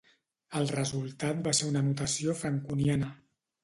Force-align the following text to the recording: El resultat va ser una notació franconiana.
El 0.59 0.65
resultat 0.77 1.45
va 1.51 1.55
ser 1.59 1.71
una 1.75 1.87
notació 1.93 2.39
franconiana. 2.45 3.17